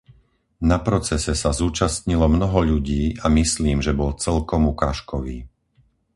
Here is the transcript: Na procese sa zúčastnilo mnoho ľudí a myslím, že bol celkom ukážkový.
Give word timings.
Na 0.69 0.77
procese 0.87 1.33
sa 1.41 1.49
zúčastnilo 1.59 2.25
mnoho 2.35 2.59
ľudí 2.71 3.03
a 3.21 3.29
myslím, 3.39 3.77
že 3.85 3.93
bol 3.99 4.11
celkom 4.25 4.61
ukážkový. 4.73 5.37